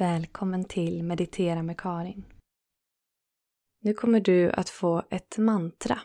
Välkommen 0.00 0.64
till 0.64 1.02
Meditera 1.04 1.62
med 1.62 1.80
Karin. 1.80 2.24
Nu 3.80 3.94
kommer 3.94 4.20
du 4.20 4.50
att 4.50 4.70
få 4.70 5.02
ett 5.10 5.38
mantra. 5.38 6.00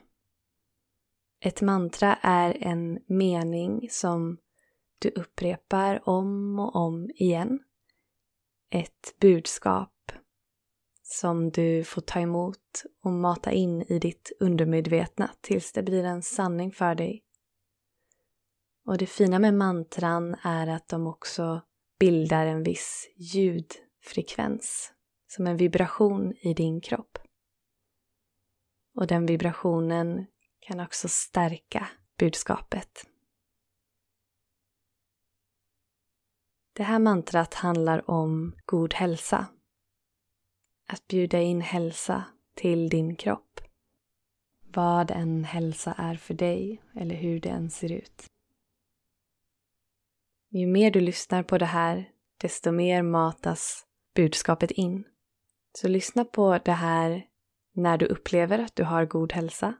Ett 1.39 1.61
mantra 1.61 2.15
är 2.21 2.57
en 2.59 2.99
mening 3.07 3.87
som 3.89 4.37
du 4.99 5.09
upprepar 5.09 6.09
om 6.09 6.59
och 6.59 6.75
om 6.75 7.09
igen. 7.15 7.59
Ett 8.69 9.15
budskap 9.19 10.11
som 11.01 11.49
du 11.49 11.83
får 11.83 12.01
ta 12.01 12.19
emot 12.19 12.83
och 13.03 13.11
mata 13.11 13.51
in 13.51 13.81
i 13.81 13.99
ditt 13.99 14.31
undermedvetna 14.39 15.29
tills 15.41 15.71
det 15.71 15.83
blir 15.83 16.03
en 16.03 16.21
sanning 16.21 16.71
för 16.71 16.95
dig. 16.95 17.23
Och 18.85 18.97
det 18.97 19.05
fina 19.07 19.39
med 19.39 19.53
mantran 19.53 20.35
är 20.43 20.67
att 20.67 20.87
de 20.87 21.07
också 21.07 21.61
bildar 21.99 22.45
en 22.45 22.63
viss 22.63 23.09
frekvens, 24.05 24.93
som 25.27 25.47
en 25.47 25.57
vibration 25.57 26.33
i 26.39 26.53
din 26.53 26.81
kropp. 26.81 27.17
Och 28.95 29.07
den 29.07 29.25
vibrationen 29.25 30.25
kan 30.59 30.79
också 30.79 31.07
stärka 31.09 31.87
budskapet. 32.19 33.07
Det 36.73 36.83
här 36.83 36.99
mantrat 36.99 37.53
handlar 37.53 38.09
om 38.09 38.55
god 38.65 38.93
hälsa. 38.93 39.47
Att 40.87 41.07
bjuda 41.07 41.41
in 41.41 41.61
hälsa 41.61 42.23
till 42.55 42.89
din 42.89 43.15
kropp. 43.15 43.61
Vad 44.73 45.11
en 45.11 45.43
hälsa 45.43 45.93
är 45.97 46.15
för 46.15 46.33
dig 46.33 46.81
eller 46.95 47.15
hur 47.15 47.39
det 47.39 47.49
än 47.49 47.69
ser 47.69 47.91
ut. 47.91 48.29
Ju 50.49 50.67
mer 50.67 50.91
du 50.91 51.01
lyssnar 51.01 51.43
på 51.43 51.57
det 51.57 51.65
här, 51.65 52.11
desto 52.37 52.71
mer 52.71 53.01
matas 53.01 53.85
budskapet 54.15 54.71
in. 54.71 55.03
Så 55.77 55.87
lyssna 55.87 56.25
på 56.25 56.59
det 56.65 56.71
här 56.71 57.25
när 57.73 57.97
du 57.97 58.05
upplever 58.05 58.59
att 58.59 58.75
du 58.75 58.83
har 58.83 59.05
god 59.05 59.33
hälsa. 59.33 59.73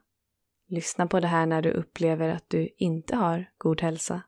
Lyssna 0.67 1.07
på 1.07 1.19
det 1.19 1.27
här 1.27 1.45
när 1.45 1.61
du 1.61 1.71
upplever 1.71 2.29
att 2.29 2.49
du 2.49 2.69
inte 2.77 3.15
har 3.15 3.51
god 3.57 3.81
hälsa. 3.81 4.21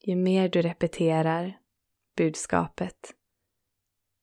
Ju 0.00 0.16
mer 0.16 0.48
du 0.48 0.62
repeterar 0.62 1.58
budskapet, 2.16 3.14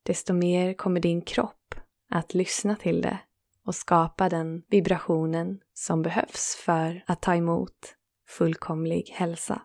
desto 0.03 0.33
mer 0.33 0.73
kommer 0.73 0.99
din 0.99 1.21
kropp 1.21 1.75
att 2.09 2.33
lyssna 2.33 2.75
till 2.75 3.01
det 3.01 3.19
och 3.65 3.75
skapa 3.75 4.29
den 4.29 4.63
vibrationen 4.67 5.59
som 5.73 6.01
behövs 6.01 6.55
för 6.65 7.03
att 7.07 7.21
ta 7.21 7.35
emot 7.35 7.95
fullkomlig 8.27 9.09
hälsa. 9.13 9.61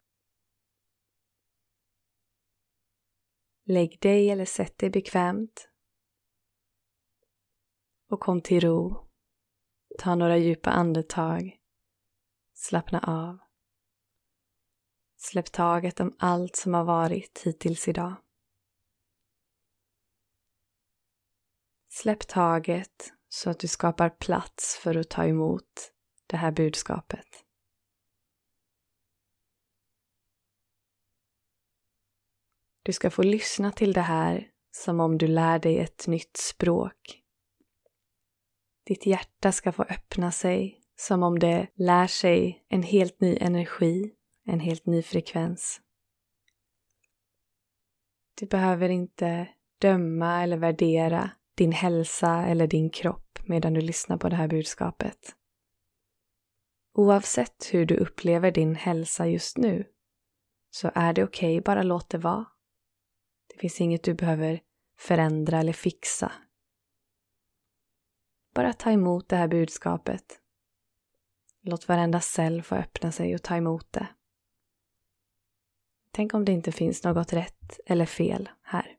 Lägg 3.69 4.00
dig 4.00 4.31
eller 4.31 4.45
sätt 4.45 4.78
dig 4.78 4.91
bekvämt 4.91 5.69
och 8.11 8.20
kom 8.20 8.41
till 8.41 8.61
ro. 8.61 9.09
Ta 9.98 10.14
några 10.14 10.36
djupa 10.36 10.70
andetag. 10.70 11.56
Slappna 12.55 13.00
av. 13.00 13.39
Släpp 15.17 15.53
taget 15.53 16.00
om 16.00 16.17
allt 16.19 16.56
som 16.56 16.75
har 16.75 16.84
varit 16.84 17.42
hittills 17.44 17.89
idag. 17.89 18.14
Släpp 21.89 22.28
taget 22.28 23.12
så 23.28 23.50
att 23.50 23.59
du 23.59 23.69
skapar 23.69 24.11
plats 24.11 24.78
för 24.83 24.97
att 24.97 25.11
ta 25.11 25.25
emot 25.25 25.92
det 26.27 26.37
här 26.37 26.53
budskapet. 26.53 27.45
Du 32.86 32.92
ska 32.92 33.10
få 33.10 33.22
lyssna 33.22 33.72
till 33.72 33.92
det 33.92 34.00
här 34.00 34.48
som 34.70 35.00
om 35.00 35.18
du 35.18 35.26
lär 35.26 35.58
dig 35.58 35.78
ett 35.78 36.06
nytt 36.06 36.36
språk. 36.36 37.22
Ditt 38.86 39.06
hjärta 39.06 39.52
ska 39.52 39.72
få 39.72 39.82
öppna 39.82 40.32
sig 40.32 40.80
som 40.96 41.22
om 41.22 41.38
det 41.38 41.66
lär 41.74 42.06
sig 42.06 42.64
en 42.69 42.82
helt 42.82 43.20
ny 43.20 43.36
energi, 43.41 44.12
en 44.44 44.60
helt 44.60 44.86
ny 44.86 45.02
frekvens. 45.02 45.80
Du 48.41 48.46
behöver 48.46 48.88
inte 48.88 49.48
döma 49.80 50.42
eller 50.42 50.56
värdera 50.56 51.30
din 51.54 51.72
hälsa 51.72 52.46
eller 52.46 52.66
din 52.66 52.91
kropp 52.91 53.38
medan 53.44 53.75
du 53.75 53.80
lyssnar 53.80 54.16
på 54.16 54.28
det 54.28 54.36
här 54.36 54.48
budskapet. 54.48 55.36
Oavsett 56.94 57.69
hur 57.72 57.86
du 57.86 57.96
upplever 57.96 58.50
din 58.50 58.75
hälsa 58.75 59.26
just 59.26 59.58
nu 59.58 59.84
så 60.70 60.91
är 60.94 61.12
det 61.12 61.25
okej, 61.25 61.58
okay, 61.58 61.60
bara 61.60 61.82
låt 61.82 62.10
det 62.10 62.19
vara. 62.19 62.46
Det 63.56 63.61
finns 63.61 63.81
inget 63.81 64.03
du 64.03 64.15
behöver 64.15 64.61
förändra 64.99 65.59
eller 65.59 65.72
fixa. 65.72 66.33
Bara 68.55 68.72
ta 68.72 68.91
emot 68.91 69.28
det 69.28 69.37
här 69.37 69.49
budskapet. 69.49 70.41
Låt 71.61 71.89
varenda 71.89 72.21
cell 72.21 72.62
få 72.62 72.75
öppna 72.75 73.12
sig 73.12 73.34
och 73.34 73.43
ta 73.43 73.56
emot 73.56 73.93
det. 73.93 74.06
Tänk 76.11 76.34
om 76.34 76.44
det 76.44 76.53
inte 76.53 76.72
finns 76.72 77.05
något 77.05 77.33
rätt 77.33 77.81
eller 77.87 78.06
fel 78.06 78.49
här. 78.62 78.97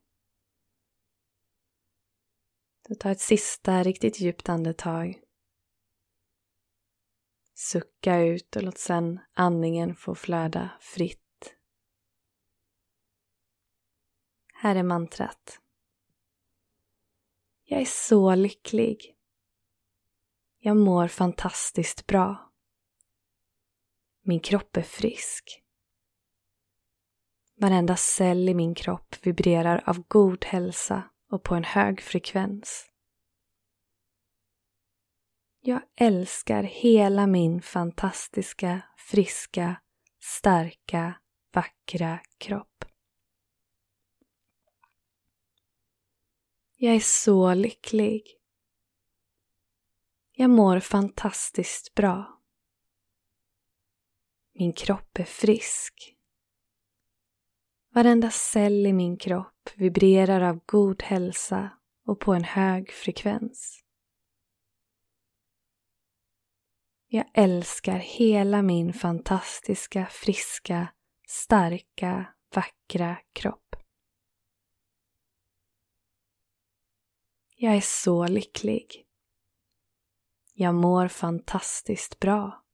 Så 2.88 2.94
ta 2.94 3.10
ett 3.10 3.20
sista 3.20 3.82
riktigt 3.82 4.20
djupt 4.20 4.48
andetag. 4.48 5.20
Sucka 7.54 8.20
ut 8.20 8.56
och 8.56 8.62
låt 8.62 8.78
sedan 8.78 9.20
andningen 9.34 9.94
få 9.94 10.14
flöda 10.14 10.70
fritt 10.80 11.27
Här 14.60 14.76
är 14.76 14.82
mantrat. 14.82 15.60
Jag 17.64 17.80
är 17.80 17.84
så 17.84 18.34
lycklig. 18.34 19.16
Jag 20.58 20.76
mår 20.76 21.08
fantastiskt 21.08 22.06
bra. 22.06 22.52
Min 24.22 24.40
kropp 24.40 24.76
är 24.76 24.82
frisk. 24.82 25.62
Varenda 27.56 27.96
cell 27.96 28.48
i 28.48 28.54
min 28.54 28.74
kropp 28.74 29.16
vibrerar 29.22 29.82
av 29.86 30.04
god 30.08 30.44
hälsa 30.44 31.02
och 31.30 31.42
på 31.42 31.54
en 31.54 31.64
hög 31.64 32.00
frekvens. 32.00 32.86
Jag 35.60 35.82
älskar 35.96 36.62
hela 36.62 37.26
min 37.26 37.62
fantastiska, 37.62 38.82
friska, 38.96 39.80
starka, 40.20 41.14
vackra 41.54 42.18
kropp. 42.38 42.84
Jag 46.80 46.94
är 46.94 47.00
så 47.00 47.54
lycklig. 47.54 48.22
Jag 50.32 50.50
mår 50.50 50.80
fantastiskt 50.80 51.94
bra. 51.94 52.40
Min 54.54 54.72
kropp 54.72 55.18
är 55.18 55.24
frisk. 55.24 56.16
Varenda 57.94 58.30
cell 58.30 58.86
i 58.86 58.92
min 58.92 59.16
kropp 59.16 59.70
vibrerar 59.74 60.40
av 60.40 60.60
god 60.66 61.02
hälsa 61.02 61.70
och 62.06 62.20
på 62.20 62.34
en 62.34 62.44
hög 62.44 62.92
frekvens. 62.92 63.84
Jag 67.06 67.30
älskar 67.34 67.98
hela 67.98 68.62
min 68.62 68.92
fantastiska, 68.92 70.06
friska, 70.06 70.88
starka, 71.28 72.34
vackra 72.54 73.16
kropp. 73.32 73.67
Jag 77.60 77.76
är 77.76 77.80
så 77.80 78.26
lycklig. 78.26 79.06
Jag 80.54 80.74
mår 80.74 81.08
fantastiskt 81.08 82.20
bra. 82.20 82.64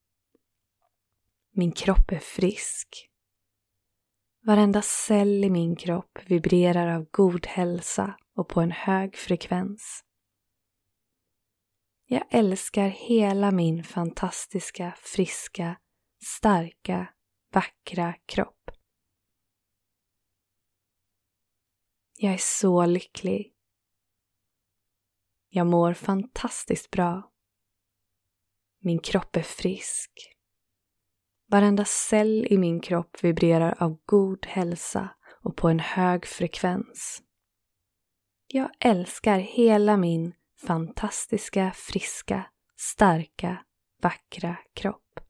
Min 1.52 1.72
kropp 1.72 2.12
är 2.12 2.18
frisk. 2.18 3.10
Varenda 4.42 4.82
cell 4.82 5.44
i 5.44 5.50
min 5.50 5.76
kropp 5.76 6.18
vibrerar 6.26 6.96
av 6.96 7.06
god 7.10 7.46
hälsa 7.46 8.18
och 8.34 8.48
på 8.48 8.60
en 8.60 8.70
hög 8.70 9.16
frekvens. 9.16 10.04
Jag 12.06 12.24
älskar 12.30 12.88
hela 12.88 13.50
min 13.50 13.84
fantastiska, 13.84 14.94
friska, 14.98 15.76
starka, 16.24 17.08
vackra 17.52 18.14
kropp. 18.26 18.70
Jag 22.16 22.32
är 22.32 22.38
så 22.40 22.86
lycklig. 22.86 23.53
Jag 25.56 25.66
mår 25.66 25.94
fantastiskt 25.94 26.90
bra. 26.90 27.30
Min 28.80 28.98
kropp 28.98 29.36
är 29.36 29.42
frisk. 29.42 30.10
Varenda 31.48 31.84
cell 31.84 32.46
i 32.50 32.58
min 32.58 32.80
kropp 32.80 33.24
vibrerar 33.24 33.82
av 33.82 33.98
god 34.04 34.46
hälsa 34.46 35.08
och 35.42 35.56
på 35.56 35.68
en 35.68 35.78
hög 35.78 36.26
frekvens. 36.26 37.22
Jag 38.46 38.70
älskar 38.80 39.38
hela 39.38 39.96
min 39.96 40.34
fantastiska, 40.60 41.72
friska, 41.74 42.50
starka, 42.76 43.64
vackra 44.02 44.56
kropp. 44.74 45.20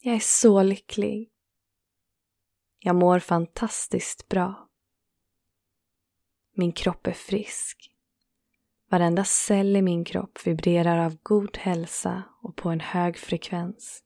Jag 0.00 0.14
är 0.14 0.20
så 0.20 0.62
lycklig. 0.62 1.30
Jag 2.78 2.96
mår 2.96 3.18
fantastiskt 3.18 4.28
bra. 4.28 4.69
Min 6.52 6.72
kropp 6.72 7.06
är 7.06 7.12
frisk. 7.12 7.90
Varenda 8.90 9.24
cell 9.24 9.76
i 9.76 9.82
min 9.82 10.04
kropp 10.04 10.46
vibrerar 10.46 10.98
av 10.98 11.16
god 11.22 11.56
hälsa 11.56 12.22
och 12.42 12.56
på 12.56 12.68
en 12.68 12.80
hög 12.80 13.16
frekvens. 13.16 14.04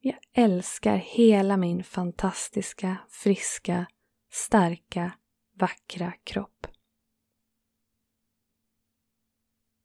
Jag 0.00 0.18
älskar 0.32 0.96
hela 0.96 1.56
min 1.56 1.84
fantastiska, 1.84 2.96
friska, 3.08 3.86
starka, 4.30 5.12
vackra 5.54 6.12
kropp. 6.24 6.66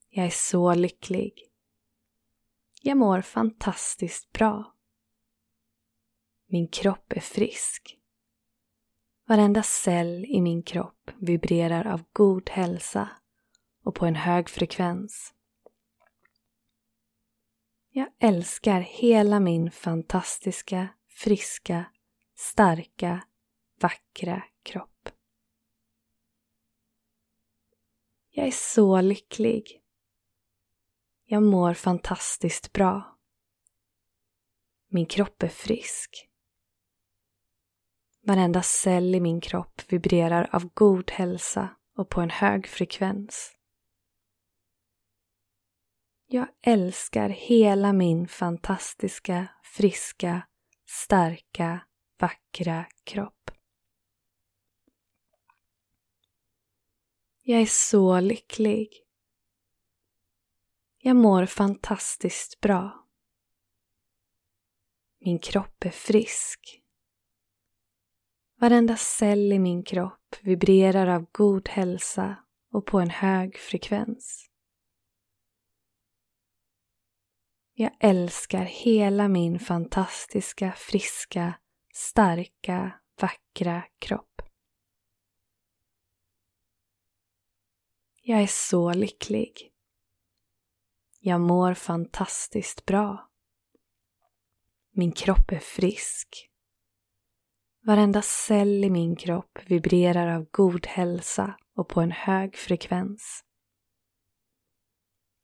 Jag 0.09 0.25
är 0.25 0.29
så 0.29 0.73
lycklig. 0.73 1.49
Jag 2.81 2.97
mår 2.97 3.21
fantastiskt 3.21 4.31
bra. 4.31 4.75
Min 6.47 6.67
kropp 6.67 7.11
är 7.11 7.19
frisk. 7.19 7.99
Varenda 9.25 9.63
cell 9.63 10.25
i 10.25 10.41
min 10.41 10.63
kropp 10.63 11.11
vibrerar 11.17 11.87
av 11.87 12.03
god 12.13 12.49
hälsa 12.49 13.09
och 13.83 13.95
på 13.95 14.05
en 14.05 14.15
hög 14.15 14.49
frekvens. 14.49 15.33
Jag 17.89 18.07
älskar 18.19 18.79
hela 18.79 19.39
min 19.39 19.71
fantastiska, 19.71 20.87
friska, 21.07 21.85
starka, 22.35 23.23
vackra 23.79 24.43
kropp. 24.63 25.09
Jag 28.29 28.47
är 28.47 28.51
så 28.51 29.01
lycklig. 29.01 29.81
Jag 31.25 31.43
mår 31.43 31.73
fantastiskt 31.73 32.73
bra. 32.73 33.17
Min 34.87 35.05
kropp 35.05 35.43
är 35.43 35.47
frisk. 35.47 36.29
Varenda 38.25 38.61
cell 38.63 39.15
i 39.15 39.19
min 39.19 39.41
kropp 39.41 39.81
vibrerar 39.87 40.49
av 40.51 40.69
god 40.73 41.11
hälsa 41.11 41.69
och 41.95 42.09
på 42.09 42.21
en 42.21 42.29
hög 42.29 42.67
frekvens. 42.67 43.55
Jag 46.27 46.47
älskar 46.61 47.29
hela 47.29 47.93
min 47.93 48.27
fantastiska, 48.27 49.47
friska, 49.63 50.47
starka, 50.85 51.79
vackra 52.19 52.85
kropp. 53.03 53.51
Jag 57.41 57.61
är 57.61 57.65
så 57.65 58.19
lycklig. 58.19 59.03
Jag 60.97 61.15
mår 61.15 61.45
fantastiskt 61.45 62.59
bra. 62.61 63.07
Min 65.19 65.39
kropp 65.39 65.85
är 65.85 65.91
frisk. 65.91 66.82
Varenda 68.63 68.97
cell 68.97 69.53
i 69.53 69.59
min 69.59 69.83
kropp 69.83 70.35
vibrerar 70.41 71.07
av 71.07 71.25
god 71.31 71.69
hälsa 71.69 72.37
och 72.71 72.85
på 72.85 72.99
en 72.99 73.09
hög 73.09 73.57
frekvens. 73.57 74.49
Jag 77.73 77.91
älskar 77.99 78.63
hela 78.63 79.27
min 79.27 79.59
fantastiska, 79.59 80.73
friska, 80.77 81.53
starka, 81.93 82.99
vackra 83.21 83.83
kropp. 83.99 84.41
Jag 88.21 88.41
är 88.41 88.47
så 88.47 88.93
lycklig. 88.93 89.71
Jag 91.19 91.41
mår 91.41 91.73
fantastiskt 91.73 92.85
bra. 92.85 93.29
Min 94.91 95.11
kropp 95.11 95.51
är 95.51 95.59
frisk. 95.59 96.52
Varenda 97.85 98.21
cell 98.21 98.83
i 98.85 98.89
min 98.89 99.15
kropp 99.15 99.59
vibrerar 99.65 100.35
av 100.35 100.45
god 100.51 100.87
hälsa 100.87 101.57
och 101.75 101.89
på 101.89 102.01
en 102.01 102.11
hög 102.11 102.55
frekvens. 102.55 103.43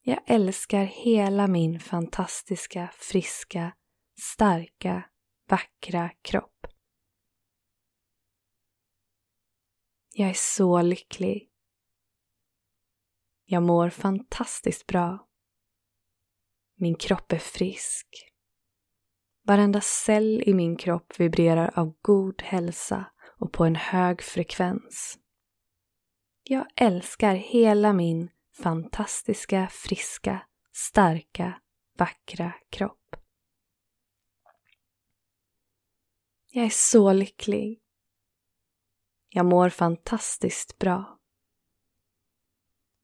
Jag 0.02 0.20
älskar 0.26 0.84
hela 0.84 1.48
min 1.48 1.80
fantastiska, 1.80 2.92
friska, 2.94 3.76
starka, 4.22 5.10
vackra 5.50 6.10
kropp. 6.22 6.68
Jag 10.14 10.30
är 10.30 10.38
så 10.38 10.82
lycklig. 10.82 11.50
Jag 13.46 13.64
mår 13.64 13.90
fantastiskt 13.90 14.88
bra. 14.88 15.28
Min 16.76 16.96
kropp 16.96 17.32
är 17.32 17.40
frisk. 17.40 18.29
Varenda 19.50 19.82
cell 19.82 20.44
i 20.46 20.54
min 20.54 20.78
kropp 20.78 21.20
vibrerar 21.20 21.80
av 21.80 21.94
god 22.02 22.42
hälsa 22.42 23.06
och 23.38 23.52
på 23.52 23.66
en 23.66 23.76
hög 23.76 24.22
frekvens. 24.22 25.20
Jag 26.44 26.66
älskar 26.76 27.36
hela 27.36 27.94
min 27.94 28.30
fantastiska, 28.64 29.68
friska, 29.72 30.42
starka, 30.72 31.62
vackra 31.98 32.54
kropp. 32.70 33.16
Jag 36.52 36.66
är 36.66 36.70
så 36.70 37.14
lycklig. 37.14 37.82
Jag 39.30 39.46
mår 39.46 39.70
fantastiskt 39.70 40.80
bra. 40.80 41.20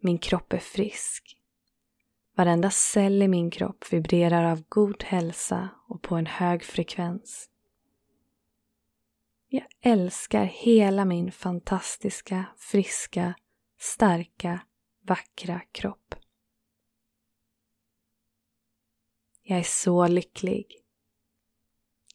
Min 0.01 0.17
kropp 0.17 0.53
är 0.53 0.59
frisk. 0.59 1.37
Varenda 2.37 2.71
cell 2.71 3.21
i 3.21 3.27
min 3.27 3.51
kropp 3.51 3.93
vibrerar 3.93 4.51
av 4.51 4.63
god 4.69 5.03
hälsa 5.03 5.69
och 5.87 6.01
på 6.01 6.15
en 6.15 6.25
hög 6.25 6.63
frekvens. 6.63 7.49
Jag 9.47 9.65
älskar 9.81 10.43
hela 10.43 11.05
min 11.05 11.31
fantastiska, 11.31 12.45
friska, 12.57 13.35
starka, 13.79 14.61
vackra 15.01 15.59
kropp. 15.71 16.15
Jag 19.41 19.59
är 19.59 19.63
så 19.63 20.07
lycklig. 20.07 20.81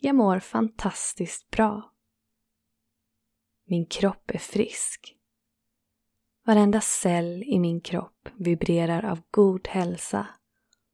Jag 0.01 0.15
mår 0.17 0.39
fantastiskt 0.39 1.51
bra. 1.51 1.93
Min 3.65 3.87
kropp 3.87 4.31
är 4.31 4.39
frisk. 4.39 5.20
Varenda 6.51 6.81
cell 6.81 7.43
i 7.43 7.59
min 7.59 7.81
kropp 7.81 8.29
vibrerar 8.35 9.05
av 9.05 9.23
god 9.31 9.69
hälsa 9.69 10.27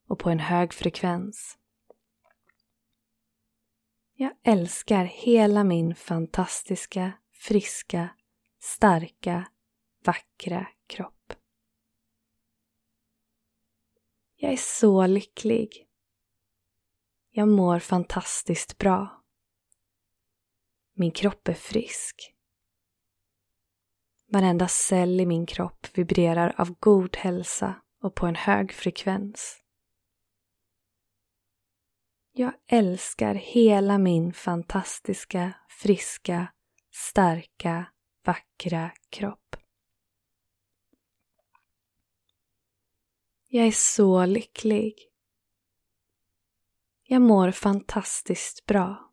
och 0.09 0.19
på 0.19 0.31
en 0.31 0.39
hög 0.39 0.73
frekvens. 0.73 1.59
Jag 4.15 4.33
älskar 4.43 5.05
hela 5.05 5.65
min 5.65 5.95
fantastiska, 5.95 7.13
friska, 7.33 8.09
starka, 8.59 9.49
vackra 10.05 10.67
kropp. 10.87 11.33
Jag 14.37 14.53
är 14.53 14.57
så 14.57 15.07
lycklig. 15.07 15.87
Jag 17.31 17.49
mår 17.49 17.79
fantastiskt 17.79 18.79
bra. 18.79 19.25
Min 20.95 21.11
kropp 21.11 21.49
är 21.49 21.55
frisk. 21.55 22.36
Varenda 24.37 24.69
cell 24.69 25.21
i 25.21 25.27
min 25.27 25.47
kropp 25.47 25.87
vibrerar 25.95 26.55
av 26.59 26.75
god 26.81 27.17
hälsa 27.17 27.75
och 28.03 28.15
på 28.15 28.27
en 28.27 28.35
hög 28.35 28.73
frekvens. 28.73 29.61
Jag 32.33 32.53
älskar 32.67 33.35
hela 33.35 33.99
min 33.99 34.33
fantastiska, 34.33 35.53
friska, 35.69 36.53
starka, 36.93 37.87
vackra 38.25 38.91
kropp. 39.09 39.57
Jag 43.49 43.67
är 43.67 43.73
så 43.73 44.27
lycklig. 44.27 44.95
Jag 47.03 47.23
mår 47.23 47.51
fantastiskt 47.51 48.67
bra. 48.67 49.13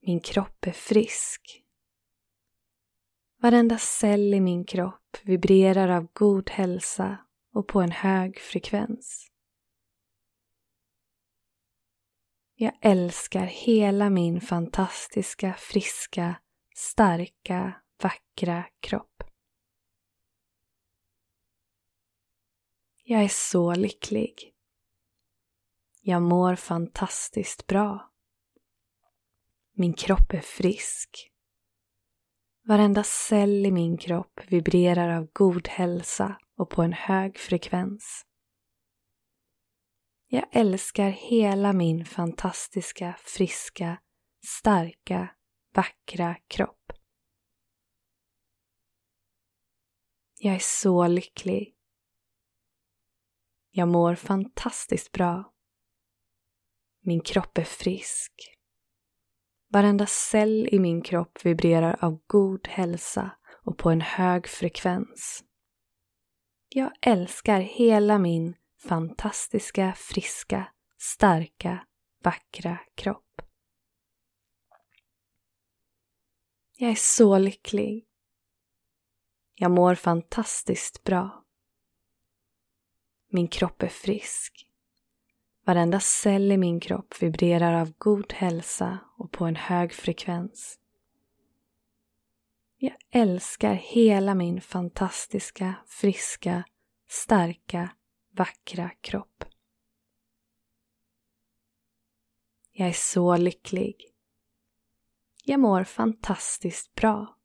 Min 0.00 0.20
kropp 0.20 0.66
är 0.66 0.72
frisk. 0.72 1.61
Varenda 3.42 3.78
cell 3.78 4.34
i 4.34 4.40
min 4.40 4.64
kropp 4.64 5.18
vibrerar 5.22 5.88
av 5.88 6.08
god 6.12 6.50
hälsa 6.50 7.18
och 7.52 7.68
på 7.68 7.80
en 7.80 7.90
hög 7.90 8.38
frekvens. 8.38 9.30
Jag 12.54 12.72
älskar 12.80 13.44
hela 13.44 14.10
min 14.10 14.40
fantastiska, 14.40 15.54
friska, 15.58 16.40
starka, 16.74 17.82
vackra 18.02 18.64
kropp. 18.80 19.24
Jag 23.04 23.24
är 23.24 23.28
så 23.28 23.74
lycklig. 23.74 24.54
Jag 26.00 26.22
mår 26.22 26.56
fantastiskt 26.56 27.66
bra. 27.66 28.12
Min 29.72 29.94
kropp 29.94 30.32
är 30.32 30.40
frisk. 30.40 31.31
Varenda 32.64 33.04
cell 33.04 33.66
i 33.66 33.70
min 33.70 33.98
kropp 33.98 34.40
vibrerar 34.48 35.08
av 35.18 35.28
god 35.32 35.68
hälsa 35.68 36.38
och 36.56 36.70
på 36.70 36.82
en 36.82 36.92
hög 36.92 37.38
frekvens. 37.38 38.26
Jag 40.26 40.48
älskar 40.52 41.08
hela 41.08 41.72
min 41.72 42.04
fantastiska, 42.04 43.16
friska, 43.24 44.00
starka, 44.46 45.34
vackra 45.74 46.36
kropp. 46.46 46.92
Jag 50.38 50.54
är 50.54 50.62
så 50.62 51.06
lycklig. 51.06 51.74
Jag 53.70 53.88
mår 53.88 54.14
fantastiskt 54.14 55.12
bra. 55.12 55.52
Min 57.00 57.20
kropp 57.20 57.58
är 57.58 57.64
frisk. 57.64 58.58
Varenda 59.72 60.06
cell 60.06 60.68
i 60.72 60.78
min 60.78 61.02
kropp 61.02 61.44
vibrerar 61.44 62.04
av 62.04 62.20
god 62.26 62.68
hälsa 62.68 63.30
och 63.64 63.78
på 63.78 63.90
en 63.90 64.00
hög 64.00 64.46
frekvens. 64.46 65.44
Jag 66.68 66.92
älskar 67.00 67.60
hela 67.60 68.18
min 68.18 68.54
fantastiska, 68.88 69.92
friska, 69.96 70.72
starka, 70.98 71.86
vackra 72.22 72.78
kropp. 72.94 73.42
Jag 76.76 76.90
är 76.90 76.94
så 76.94 77.38
lycklig. 77.38 78.06
Jag 79.54 79.70
mår 79.70 79.94
fantastiskt 79.94 81.04
bra. 81.04 81.44
Min 83.28 83.48
kropp 83.48 83.82
är 83.82 83.88
frisk. 83.88 84.71
Varenda 85.64 86.00
cell 86.00 86.52
i 86.52 86.56
min 86.56 86.80
kropp 86.80 87.22
vibrerar 87.22 87.80
av 87.80 87.92
god 87.98 88.32
hälsa 88.32 88.98
och 89.16 89.32
på 89.32 89.44
en 89.44 89.56
hög 89.56 89.92
frekvens. 89.92 90.78
Jag 92.76 92.96
älskar 93.10 93.74
hela 93.74 94.34
min 94.34 94.60
fantastiska, 94.60 95.74
friska, 95.86 96.64
starka, 97.08 97.90
vackra 98.30 98.90
kropp. 99.00 99.44
Jag 102.72 102.88
är 102.88 102.92
så 102.92 103.36
lycklig. 103.36 104.12
Jag 105.44 105.60
mår 105.60 105.84
fantastiskt 105.84 106.94
bra. 106.94 107.38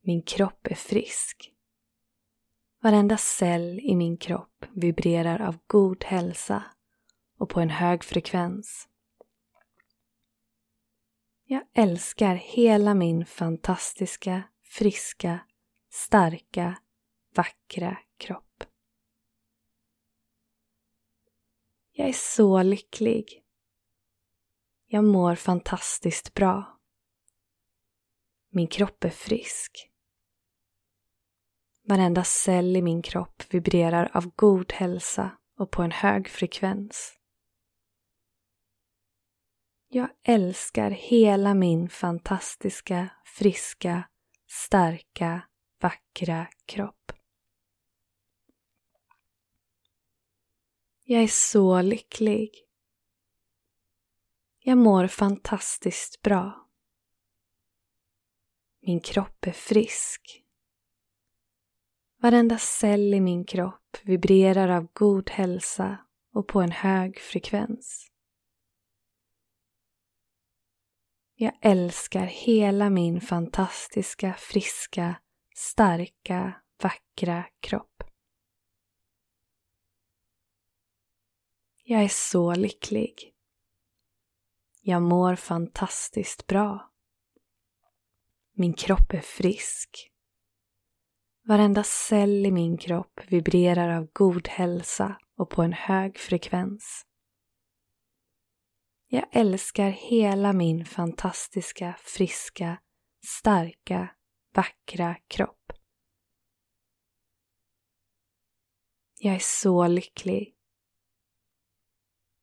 Min 0.00 0.22
kropp 0.22 0.66
är 0.66 0.74
frisk. 0.74 1.53
Varenda 2.84 3.16
cell 3.16 3.80
i 3.82 3.96
min 3.96 4.16
kropp 4.16 4.64
vibrerar 4.72 5.40
av 5.40 5.58
god 5.66 6.04
hälsa 6.04 6.64
och 7.38 7.48
på 7.48 7.60
en 7.60 7.70
hög 7.70 8.04
frekvens. 8.04 8.88
Jag 11.44 11.62
älskar 11.74 12.34
hela 12.34 12.94
min 12.94 13.26
fantastiska, 13.26 14.42
friska, 14.62 15.40
starka, 15.90 16.78
vackra 17.34 17.98
kropp. 18.16 18.64
Jag 21.92 22.08
är 22.08 22.12
så 22.12 22.62
lycklig. 22.62 23.42
Jag 24.86 25.04
mår 25.04 25.34
fantastiskt 25.34 26.34
bra. 26.34 26.80
Min 28.50 28.66
kropp 28.66 29.04
är 29.04 29.10
frisk. 29.10 29.93
Varenda 31.86 32.24
cell 32.24 32.76
i 32.76 32.82
min 32.82 33.02
kropp 33.02 33.42
vibrerar 33.50 34.10
av 34.14 34.30
god 34.36 34.72
hälsa 34.72 35.30
och 35.58 35.70
på 35.70 35.82
en 35.82 35.90
hög 35.90 36.28
frekvens. 36.28 37.18
Jag 39.88 40.08
älskar 40.22 40.90
hela 40.90 41.54
min 41.54 41.88
fantastiska, 41.88 43.08
friska, 43.24 44.08
starka, 44.46 45.42
vackra 45.80 46.46
kropp. 46.66 47.12
Jag 51.04 51.22
är 51.22 51.28
så 51.28 51.82
lycklig. 51.82 52.50
Jag 54.58 54.78
mår 54.78 55.06
fantastiskt 55.06 56.22
bra. 56.22 56.68
Min 58.80 59.00
kropp 59.00 59.46
är 59.46 59.52
frisk. 59.52 60.43
Varenda 62.24 62.58
cell 62.58 63.14
i 63.14 63.20
min 63.20 63.44
kropp 63.44 63.96
vibrerar 64.02 64.68
av 64.68 64.88
god 64.92 65.30
hälsa 65.30 65.98
och 66.32 66.48
på 66.48 66.60
en 66.60 66.70
hög 66.70 67.20
frekvens. 67.20 68.06
Jag 71.34 71.58
älskar 71.60 72.24
hela 72.26 72.90
min 72.90 73.20
fantastiska, 73.20 74.34
friska, 74.38 75.20
starka, 75.54 76.62
vackra 76.82 77.44
kropp. 77.60 78.02
Jag 81.82 82.04
är 82.04 82.08
så 82.08 82.54
lycklig. 82.54 83.34
Jag 84.80 85.02
mår 85.02 85.36
fantastiskt 85.36 86.46
bra. 86.46 86.92
Min 88.52 88.74
kropp 88.74 89.12
är 89.12 89.20
frisk. 89.20 90.13
Varenda 91.46 91.84
cell 91.84 92.46
i 92.46 92.50
min 92.50 92.78
kropp 92.78 93.20
vibrerar 93.28 93.88
av 93.88 94.08
god 94.12 94.48
hälsa 94.48 95.18
och 95.36 95.50
på 95.50 95.62
en 95.62 95.72
hög 95.72 96.18
frekvens. 96.18 97.06
Jag 99.08 99.26
älskar 99.30 99.90
hela 99.90 100.52
min 100.52 100.84
fantastiska, 100.84 101.96
friska, 101.98 102.80
starka, 103.26 104.08
vackra 104.54 105.16
kropp. 105.26 105.72
Jag 109.18 109.34
är 109.34 109.42
så 109.42 109.86
lycklig. 109.86 110.54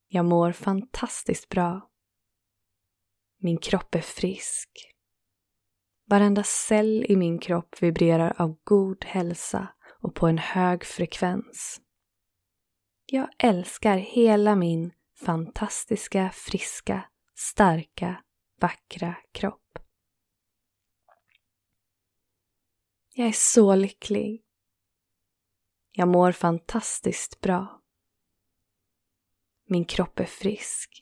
Jag 0.07 0.25
mår 0.25 0.51
fantastiskt 0.51 1.49
bra. 1.49 1.89
Min 3.37 3.57
kropp 3.57 3.95
är 3.95 4.01
frisk. 4.01 4.90
Varenda 6.11 6.43
cell 6.43 7.05
i 7.09 7.15
min 7.15 7.39
kropp 7.39 7.81
vibrerar 7.81 8.41
av 8.41 8.57
god 8.63 9.05
hälsa 9.05 9.67
och 9.99 10.15
på 10.15 10.27
en 10.27 10.37
hög 10.37 10.85
frekvens. 10.85 11.81
Jag 13.05 13.29
älskar 13.37 13.97
hela 13.97 14.55
min 14.55 14.93
fantastiska, 15.25 16.31
friska, 16.33 17.09
starka, 17.35 18.23
vackra 18.61 19.15
kropp. 19.31 19.79
Jag 23.13 23.27
är 23.27 23.31
så 23.31 23.75
lycklig. 23.75 24.43
Jag 25.91 26.07
mår 26.07 26.31
fantastiskt 26.31 27.41
bra. 27.41 27.81
Min 29.65 29.85
kropp 29.85 30.19
är 30.19 30.25
frisk. 30.25 31.00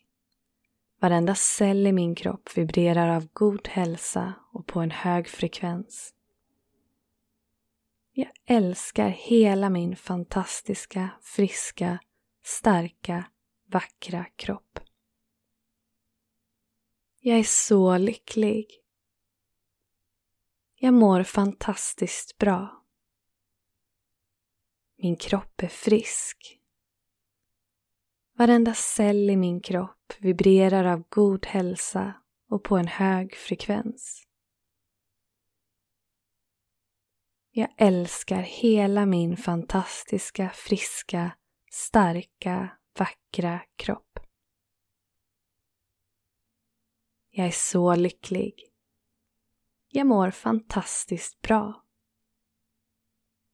Varenda 1.02 1.36
cell 1.36 1.88
i 1.88 1.92
min 1.92 2.16
kropp 2.16 2.58
vibrerar 2.58 3.16
av 3.16 3.28
god 3.34 3.68
hälsa 3.68 4.34
och 4.54 4.68
på 4.68 4.80
en 4.80 4.92
hög 4.92 5.28
frekvens. 5.28 6.14
Jag 8.12 8.32
älskar 8.46 9.10
hela 9.10 9.70
min 9.70 9.96
fantastiska, 9.96 11.10
friska, 11.22 12.00
starka, 12.44 13.26
vackra 13.66 14.26
kropp. 14.36 14.80
Jag 17.20 17.40
är 17.40 17.44
så 17.44 17.98
lycklig. 17.98 18.68
Jag 20.76 20.94
mår 20.94 21.24
fantastiskt 21.24 22.38
bra. 22.38 22.84
Min 24.98 25.16
kropp 25.16 25.64
är 25.64 25.68
frisk. 25.68 26.60
Varenda 28.38 28.74
cell 28.74 29.30
i 29.30 29.36
min 29.36 29.62
kropp 29.62 29.99
vibrerar 30.20 30.86
av 30.86 31.04
god 31.10 31.46
hälsa 31.46 32.14
och 32.50 32.64
på 32.64 32.78
en 32.78 32.88
hög 32.88 33.36
frekvens. 33.36 34.24
Jag 37.52 37.70
älskar 37.78 38.42
hela 38.42 39.06
min 39.06 39.38
fantastiska, 39.38 40.50
friska, 40.50 41.32
starka, 41.72 42.78
vackra 43.00 43.62
kropp. 43.76 44.20
Jag 47.30 47.48
är 47.48 47.52
så 47.52 47.96
lycklig. 47.96 48.54
Jag 49.88 50.08
mår 50.08 50.32
fantastiskt 50.32 51.42
bra. 51.42 51.86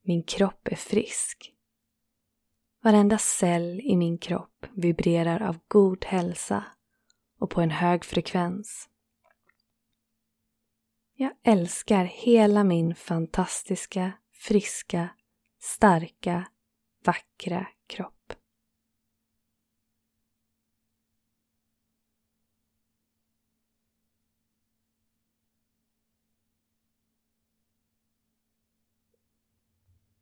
Min 0.02 0.24
kropp 0.24 0.68
är 0.68 0.76
frisk. 0.76 1.55
Varenda 2.86 3.18
cell 3.18 3.82
i 3.84 3.98
min 3.98 4.18
kropp 4.18 4.66
vibrerar 4.74 5.42
av 5.42 5.60
god 5.68 6.06
hälsa 6.06 6.64
och 7.40 7.50
på 7.50 7.62
en 7.62 7.72
hög 7.72 8.06
frekvens. 8.06 8.90
Jag 11.16 11.32
älskar 11.44 12.04
hela 12.04 12.64
min 12.64 12.96
fantastiska, 12.96 14.12
friska, 14.34 15.10
starka, 15.60 16.48
vackra 17.06 17.68
kropp. 17.88 18.25